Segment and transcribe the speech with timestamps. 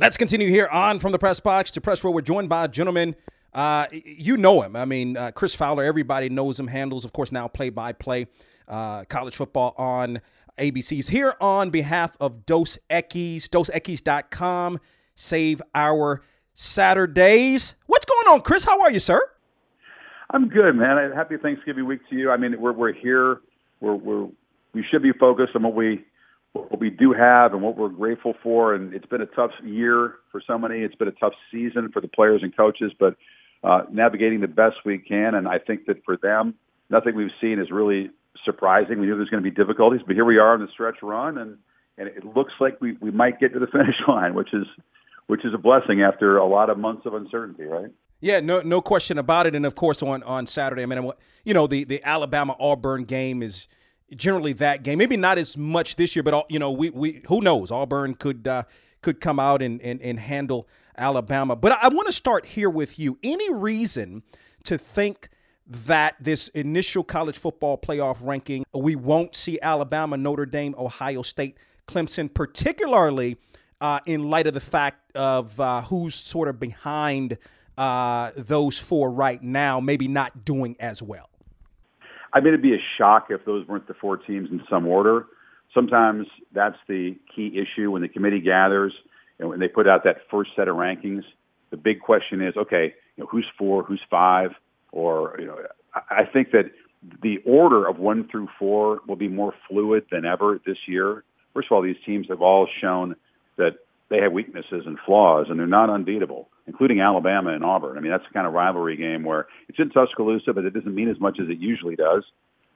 [0.00, 2.10] Let's continue here on from the press box to press row.
[2.10, 3.16] We're joined by a gentleman.
[3.52, 4.74] Uh, you know him.
[4.74, 5.84] I mean, uh, Chris Fowler.
[5.84, 6.68] Everybody knows him.
[6.68, 8.26] Handles, of course, now play by play
[8.66, 10.22] college football on
[10.56, 14.80] ABC's here on behalf of Dos Equis, DosEquis.com.
[15.16, 16.22] Save our
[16.54, 17.74] Saturdays.
[17.84, 18.64] What's going on, Chris?
[18.64, 19.20] How are you, sir?
[20.30, 21.12] I'm good, man.
[21.14, 22.30] Happy Thanksgiving week to you.
[22.30, 23.42] I mean, we're we're here.
[23.80, 24.28] We're we're
[24.72, 26.06] we should be focused on what we
[26.52, 28.74] what we do have and what we're grateful for.
[28.74, 30.80] And it's been a tough year for so many.
[30.80, 33.16] It's been a tough season for the players and coaches, but
[33.62, 35.34] uh, navigating the best we can.
[35.34, 36.54] And I think that for them,
[36.88, 38.10] nothing we've seen is really
[38.44, 39.00] surprising.
[39.00, 41.38] We knew there's going to be difficulties, but here we are on the stretch run,
[41.38, 41.58] and
[41.98, 44.66] and it looks like we we might get to the finish line, which is
[45.26, 47.90] which is a blessing after a lot of months of uncertainty, right?
[48.20, 49.54] Yeah, no, no question about it.
[49.54, 51.10] And of course, on on Saturday, I mean,
[51.44, 53.68] you know, the the Alabama Auburn game is
[54.14, 54.98] generally that game.
[54.98, 57.70] Maybe not as much this year, but you know, we we who knows?
[57.70, 58.64] Auburn could uh,
[59.02, 61.56] could come out and, and and handle Alabama.
[61.56, 63.18] But I, I want to start here with you.
[63.22, 64.22] Any reason
[64.64, 65.28] to think
[65.66, 71.56] that this initial college football playoff ranking, we won't see Alabama, Notre Dame, Ohio State,
[71.86, 73.36] Clemson, particularly
[73.80, 77.38] uh, in light of the fact of uh, who's sort of behind
[77.78, 81.29] uh, those four right now, maybe not doing as well.
[82.32, 85.26] I mean, it'd be a shock if those weren't the four teams in some order.
[85.74, 88.92] Sometimes that's the key issue when the committee gathers
[89.38, 91.22] and when they put out that first set of rankings.
[91.70, 94.50] The big question is, okay, you know, who's four, who's five,
[94.92, 95.58] or you know,
[95.94, 96.70] I think that
[97.22, 101.24] the order of one through four will be more fluid than ever this year.
[101.54, 103.16] First of all, these teams have all shown
[103.56, 103.78] that
[104.10, 107.96] they have weaknesses and flaws, and they're not unbeatable, including Alabama and Auburn.
[107.96, 110.94] I mean, that's the kind of rivalry game where it's in Tuscaloosa, but it doesn't
[110.94, 112.24] mean as much as it usually does.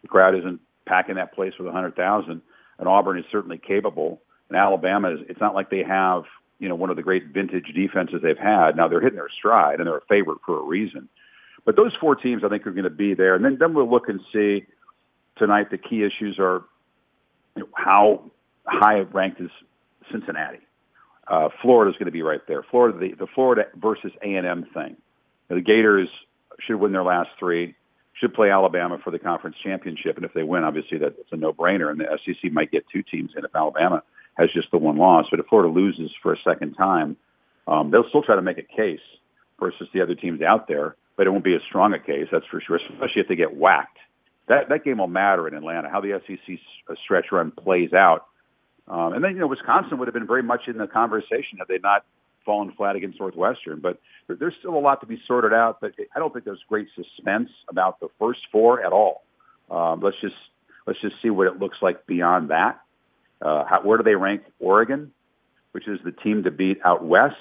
[0.02, 2.40] The crowd isn't packing that place with a 100,000,
[2.78, 4.20] and Auburn is certainly capable.
[4.48, 6.22] And Alabama is, it's not like they have,
[6.60, 8.76] you know, one of the great vintage defenses they've had.
[8.76, 11.08] Now they're hitting their stride, and they're a favorite for a reason.
[11.64, 13.34] But those four teams, I think, are going to be there.
[13.34, 14.66] And then, then we'll look and see
[15.36, 15.70] tonight.
[15.70, 16.62] The key issues are
[17.56, 18.30] you know, how
[18.66, 19.50] high ranked is
[20.12, 20.60] Cincinnati.
[21.26, 22.64] Uh, Florida is going to be right there.
[22.70, 24.96] Florida, the, the Florida versus A and M thing.
[25.48, 26.08] The Gators
[26.60, 27.74] should win their last three.
[28.20, 31.90] Should play Alabama for the conference championship, and if they win, obviously that's a no-brainer.
[31.90, 34.02] And the SEC might get two teams in if Alabama
[34.38, 35.26] has just the one loss.
[35.30, 37.16] But if Florida loses for a second time,
[37.66, 39.00] um, they'll still try to make a case
[39.58, 42.46] versus the other teams out there but it won't be as strong a case, that's
[42.50, 43.98] for sure, especially if they get whacked.
[44.48, 46.58] That that game will matter in Atlanta, how the SEC
[47.02, 48.26] stretch run plays out.
[48.88, 51.68] Um, and then, you know, Wisconsin would have been very much in the conversation had
[51.68, 52.04] they not
[52.44, 53.80] fallen flat against Northwestern.
[53.80, 55.80] But there's still a lot to be sorted out.
[55.80, 59.24] But I don't think there's great suspense about the first four at all.
[59.70, 60.34] Um, let's just
[60.86, 62.80] let's just see what it looks like beyond that.
[63.40, 65.12] Uh, how, where do they rank Oregon,
[65.72, 67.36] which is the team to beat out west?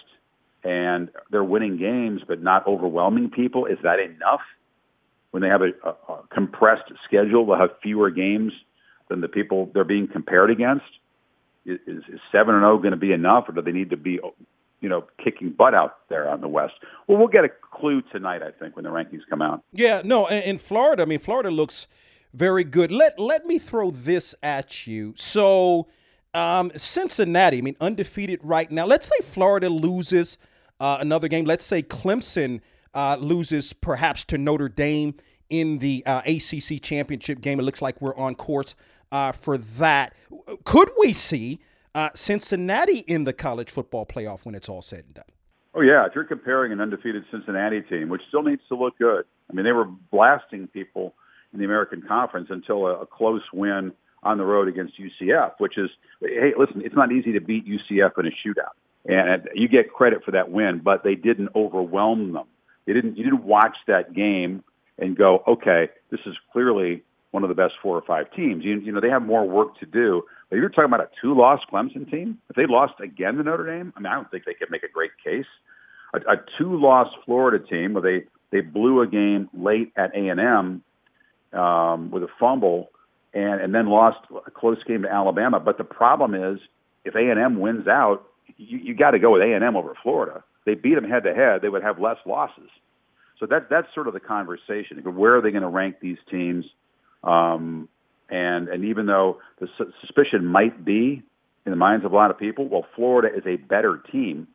[0.63, 3.65] and they're winning games but not overwhelming people.
[3.65, 4.41] Is that enough?
[5.31, 8.53] When they have a, a, a compressed schedule, they'll have fewer games
[9.09, 10.85] than the people they're being compared against.
[11.65, 13.97] Is, is seven and zero oh going to be enough, or do they need to
[13.97, 14.19] be,
[14.81, 16.73] you know, kicking butt out there on the West?
[17.07, 19.63] Well, we'll get a clue tonight, I think, when the rankings come out.
[19.71, 21.87] Yeah, no, in Florida, I mean, Florida looks
[22.33, 22.91] very good.
[22.91, 25.13] Let let me throw this at you.
[25.15, 25.87] So,
[26.33, 28.85] um, Cincinnati, I mean, undefeated right now.
[28.85, 30.37] Let's say Florida loses
[30.79, 31.45] uh, another game.
[31.45, 32.59] Let's say Clemson
[32.93, 35.15] uh, loses perhaps to Notre Dame
[35.49, 37.59] in the uh, ACC championship game.
[37.59, 38.75] It looks like we're on course
[39.13, 40.13] uh, for that.
[40.65, 41.59] Could we see
[41.95, 45.23] uh, Cincinnati in the college football playoff when it's all said and done?
[45.75, 49.23] Oh yeah, if you're comparing an undefeated Cincinnati team, which still needs to look good.
[49.49, 51.13] I mean, they were blasting people
[51.53, 53.93] in the American Conference until a, a close win
[54.23, 58.17] on the road against UCF, which is hey, listen, it's not easy to beat UCF
[58.19, 58.75] in a shootout
[59.05, 62.45] and you get credit for that win, but they didn't overwhelm them.
[62.85, 63.17] They didn't.
[63.17, 64.63] You didn't watch that game
[64.97, 68.63] and go, okay, this is clearly one of the best four or five teams.
[68.63, 70.21] You, you know, they have more work to do.
[70.49, 72.37] But you're talking about a two-loss Clemson team.
[72.47, 74.83] If they lost again to Notre Dame, I mean, I don't think they could make
[74.83, 75.47] a great case.
[76.13, 80.39] A, a two-loss Florida team where they they blew a game late at A and
[80.39, 82.91] M um, with a fumble,
[83.33, 85.59] and and then lost a close game to Alabama.
[85.59, 86.59] But the problem is,
[87.03, 88.27] if A and M wins out,
[88.57, 90.43] you, you got to go with A and M over Florida.
[90.65, 91.63] They beat them head to head.
[91.63, 92.69] They would have less losses.
[93.39, 94.99] So that that's sort of the conversation.
[94.99, 96.65] Where are they going to rank these teams?
[97.23, 97.87] Um,
[98.29, 101.21] and and even though the su- suspicion might be
[101.65, 104.47] in the minds of a lot of people, well, Florida is a better team.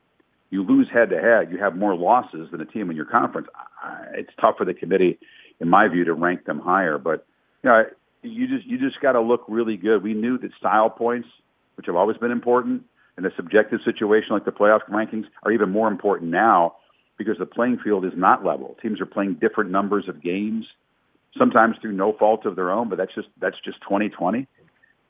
[0.50, 3.48] You lose head to head, you have more losses than a team in your conference.
[4.14, 5.18] It's tough for the committee,
[5.60, 6.98] in my view, to rank them higher.
[6.98, 7.26] But
[7.62, 7.84] you know,
[8.22, 10.02] you just you just got to look really good.
[10.02, 11.28] We knew that style points,
[11.76, 12.84] which have always been important,
[13.18, 16.76] in a subjective situation like the playoff rankings are even more important now
[17.18, 18.76] because the playing field is not level.
[18.80, 20.66] Teams are playing different numbers of games,
[21.36, 24.46] sometimes through no fault of their own, but that's just that's just 2020.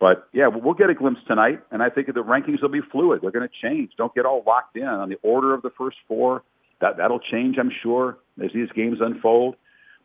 [0.01, 3.21] But yeah, we'll get a glimpse tonight, and I think the rankings will be fluid.
[3.21, 3.93] They're going to change.
[3.97, 6.43] Don't get all locked in on the order of the first four.
[6.81, 9.57] That that'll change, I'm sure, as these games unfold.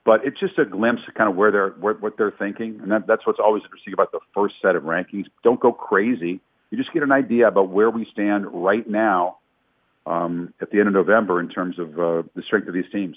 [0.06, 2.92] But it's just a glimpse of kind of where they're where, what they're thinking, and
[2.92, 5.26] that, that's what's always interesting about the first set of rankings.
[5.44, 6.42] Don't go crazy.
[6.72, 9.38] You just get an idea about where we stand right now
[10.08, 13.16] um, at the end of November in terms of uh, the strength of these teams.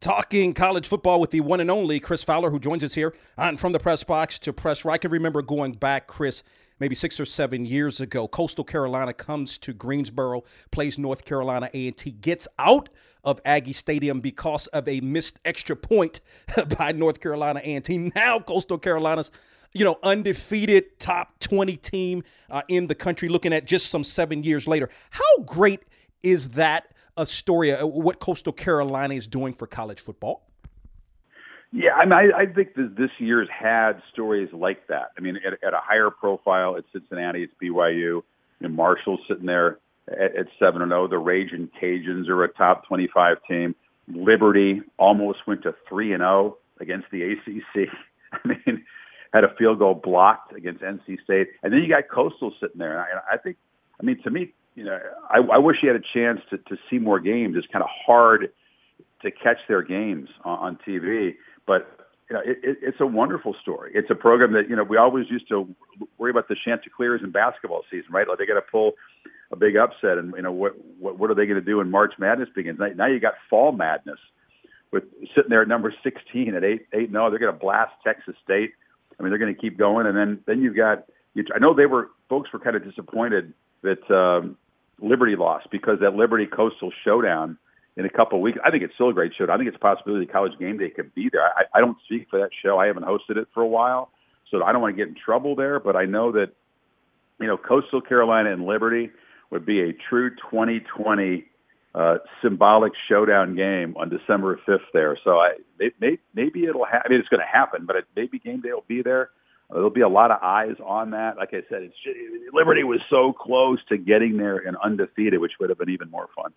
[0.00, 3.58] Talking college football with the one and only Chris Fowler, who joins us here on
[3.58, 4.86] From the Press Box to Press.
[4.86, 6.42] I can remember going back, Chris,
[6.78, 8.26] maybe six or seven years ago.
[8.26, 12.88] Coastal Carolina comes to Greensboro, plays North Carolina A&T, gets out
[13.24, 16.22] of Aggie Stadium because of a missed extra point
[16.78, 18.10] by North Carolina A&T.
[18.14, 19.30] Now Coastal Carolina's
[19.74, 24.44] you know, undefeated top 20 team uh, in the country, looking at just some seven
[24.44, 24.88] years later.
[25.10, 25.82] How great
[26.22, 26.90] is that
[27.20, 30.46] a story, uh, what Coastal Carolina is doing for college football?
[31.72, 35.10] Yeah, I mean, I, I think that this year's had stories like that.
[35.16, 38.22] I mean, at, at a higher profile, it's Cincinnati, it's BYU,
[38.60, 39.78] and Marshall's sitting there
[40.08, 41.04] at, at seven and zero.
[41.04, 41.08] Oh.
[41.08, 43.76] The Raging Cajuns are a top twenty-five team.
[44.08, 47.88] Liberty almost went to three and zero oh against the ACC.
[48.32, 48.84] I mean,
[49.32, 52.98] had a field goal blocked against NC State, and then you got Coastal sitting there.
[52.98, 53.58] And I, I think,
[54.00, 56.76] I mean, to me, you know, I, I wish he had a chance to to
[56.88, 57.56] see more games.
[57.56, 58.52] It's kind of hard
[59.22, 61.34] to catch their games on, on TV,
[61.66, 62.00] but
[62.30, 63.90] you know, it, it, it's a wonderful story.
[63.94, 65.68] It's a program that you know we always used to
[66.16, 68.28] worry about the Chanticleers in basketball season, right?
[68.28, 68.92] Like they got to pull
[69.50, 71.90] a big upset, and you know what what, what are they going to do when
[71.90, 72.78] March Madness begins?
[72.78, 74.18] Now, you got fall madness
[74.92, 77.10] with sitting there at number 16 at eight eight.
[77.10, 78.72] No, oh, they're going to blast Texas State.
[79.18, 81.06] I mean, they're going to keep going, and then then you've got.
[81.34, 84.56] You, I know they were folks were kind of disappointed that um,
[85.00, 87.58] Liberty lost because that Liberty Coastal showdown
[87.96, 88.58] in a couple of weeks.
[88.64, 89.46] I think it's still a great show.
[89.50, 91.42] I think it's a possibility College Game Day could be there.
[91.42, 92.78] I, I don't speak for that show.
[92.78, 94.10] I haven't hosted it for a while,
[94.50, 95.80] so I don't want to get in trouble there.
[95.80, 96.52] But I know that
[97.40, 99.10] you know Coastal Carolina and Liberty
[99.50, 101.44] would be a true 2020
[101.94, 105.18] uh, symbolic showdown game on December 5th there.
[105.24, 105.54] So I
[106.00, 106.84] may, maybe it'll.
[106.84, 109.30] Ha- I mean, it's going to happen, but it, maybe game day will be there.
[109.72, 111.36] There'll be a lot of eyes on that.
[111.36, 111.94] Like I said, it's
[112.52, 116.28] Liberty was so close to getting there and undefeated, which would have been even more
[116.34, 116.52] fun.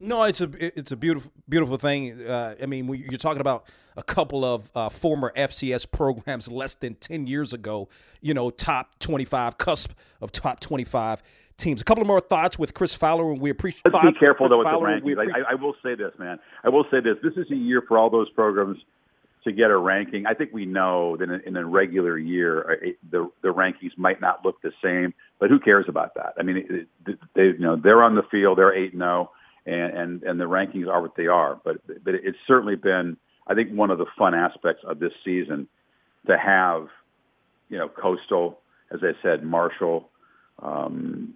[0.00, 2.26] No, it's a it's a beautiful beautiful thing.
[2.26, 3.66] Uh, I mean, you're talking about
[3.96, 7.88] a couple of uh, former FCS programs less than ten years ago.
[8.20, 11.22] You know, top 25, cusp of top 25
[11.58, 11.80] teams.
[11.82, 13.82] A couple of more thoughts with Chris Fowler, and we appreciate.
[13.84, 15.32] Let's be careful though with Fowler, the rankings.
[15.34, 16.38] I, I will say this, man.
[16.64, 17.16] I will say this.
[17.22, 18.78] This is a year for all those programs
[19.44, 20.26] to get a ranking.
[20.26, 24.20] I think we know that in, in a regular year, uh, the the rankings might
[24.20, 26.34] not look the same, but who cares about that?
[26.38, 29.30] I mean, it, they you know they're on the field, they're eight and zero,
[29.66, 31.60] and and the rankings are what they are.
[31.64, 35.68] But but it's certainly been, I think, one of the fun aspects of this season
[36.26, 36.88] to have,
[37.68, 38.58] you know, Coastal,
[38.90, 40.08] as I said, Marshall,
[40.62, 41.34] um,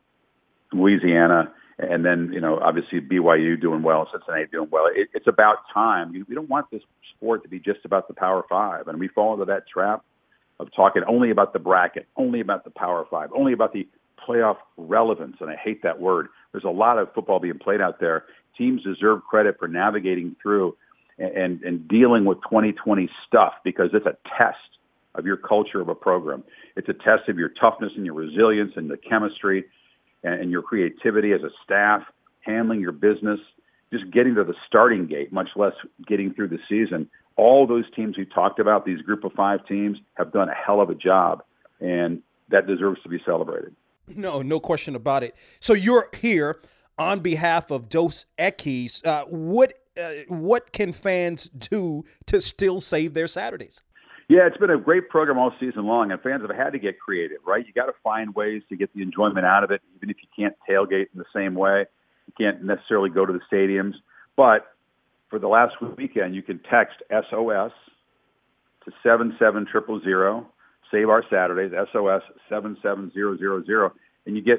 [0.73, 4.87] Louisiana, and then you know obviously BYU doing well, Cincinnati doing well.
[4.93, 6.13] It, it's about time.
[6.13, 6.83] We don't want this
[7.17, 10.05] sport to be just about the Power Five, and we fall into that trap
[10.61, 13.87] of talking only about the bracket, only about the Power Five, only about the
[14.27, 15.37] playoff relevance.
[15.41, 16.29] And I hate that word.
[16.53, 18.25] There's a lot of football being played out there.
[18.57, 20.77] Teams deserve credit for navigating through
[21.19, 24.59] and, and, and dealing with 2020 stuff because it's a test
[25.15, 26.45] of your culture of a program.
[26.77, 29.65] It's a test of your toughness and your resilience and the chemistry
[30.23, 32.03] and, and your creativity as a staff,
[32.41, 33.41] handling your business,
[33.93, 35.73] just getting to the starting gate, much less
[36.07, 37.09] getting through the season.
[37.37, 40.81] All those teams we talked about, these group of five teams, have done a hell
[40.81, 41.43] of a job,
[41.81, 43.75] and that deserves to be celebrated.
[44.15, 45.35] No, no question about it.
[45.61, 46.61] So you're here
[46.99, 49.05] on behalf of Dos Equis.
[49.07, 53.83] Uh, what uh, what can fans do to still save their Saturdays?
[54.29, 57.01] Yeah, it's been a great program all season long, and fans have had to get
[57.01, 57.67] creative, right?
[57.67, 60.29] You got to find ways to get the enjoyment out of it, even if you
[60.37, 61.87] can't tailgate in the same way.
[62.27, 63.95] You can't necessarily go to the stadiums,
[64.37, 64.75] but
[65.31, 67.73] for the last weekend, you can text SOS
[68.85, 70.47] to seven seven triple zero.
[70.91, 73.93] Save our Saturdays, SOS seven seven zero zero zero,
[74.27, 74.59] and you get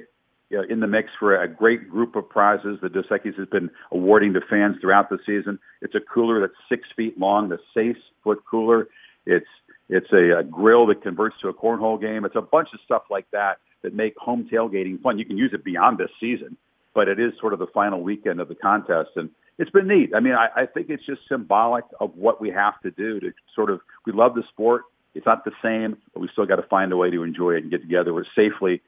[0.50, 3.48] you know, in the mix for a great group of prizes that Dos Equis has
[3.48, 5.60] been awarding to fans throughout the season.
[5.82, 8.88] It's a cooler that's six feet long, the Safe Foot Cooler.
[9.30, 9.48] It's
[9.90, 12.26] it's a, a grill that converts to a cornhole game.
[12.26, 15.18] It's a bunch of stuff like that that make home tailgating fun.
[15.18, 16.58] You can use it beyond this season,
[16.94, 20.12] but it is sort of the final weekend of the contest, and it's been neat.
[20.16, 23.32] I mean, I, I think it's just symbolic of what we have to do to
[23.56, 23.82] sort of.
[24.06, 24.84] We love the sport.
[25.16, 27.64] It's not the same, but we still got to find a way to enjoy it
[27.64, 28.82] and get together safely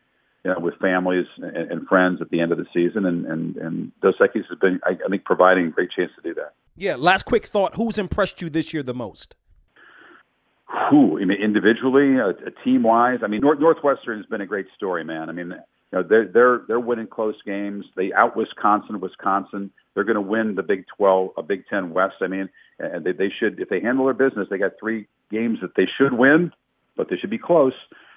[0.44, 3.06] you know, with families and, and friends at the end of the season.
[3.06, 6.22] And and and Dos Equis has been, I, I think, providing a great chance to
[6.22, 6.54] do that.
[6.76, 6.96] Yeah.
[6.96, 9.36] Last quick thought: Who's impressed you this year the most?
[10.90, 11.20] Who?
[11.22, 13.20] I mean, individually, uh, a, a team wise.
[13.24, 15.30] I mean, North, Northwestern has been a great story, man.
[15.30, 17.86] I mean, you know, they're they're they're winning close games.
[17.96, 19.02] They out Wisconsin.
[19.02, 19.72] Wisconsin.
[19.94, 22.16] They're going to win the Big Twelve, a Big Ten West.
[22.22, 22.50] I mean,
[22.80, 24.48] and they, they should if they handle their business.
[24.50, 26.52] They got three games that they should win,
[26.96, 27.74] but they should be close.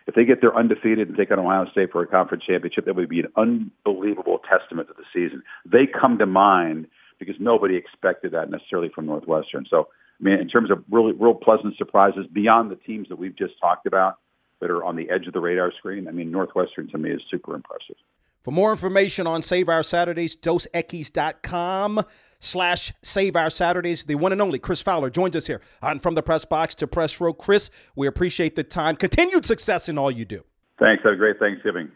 [0.07, 2.95] If they get there undefeated and take on Ohio State for a conference championship, that
[2.95, 5.43] would be an unbelievable testament to the season.
[5.65, 6.87] They come to mind
[7.19, 9.67] because nobody expected that necessarily from Northwestern.
[9.69, 9.89] So
[10.21, 13.55] I mean, in terms of really real pleasant surprises beyond the teams that we've just
[13.61, 14.19] talked about
[14.61, 17.21] that are on the edge of the radar screen, I mean, Northwestern to me is
[17.31, 17.97] super impressive.
[18.43, 22.03] For more information on Save Our Saturdays, dosequis.com
[22.41, 24.05] slash Save Our Saturdays.
[24.05, 26.87] The one and only Chris Fowler joins us here on From the Press Box to
[26.87, 27.33] Press Row.
[27.33, 28.97] Chris, we appreciate the time.
[28.97, 30.45] Continued success in all you do.
[30.79, 31.03] Thanks.
[31.05, 31.91] Have a great Thanksgiving.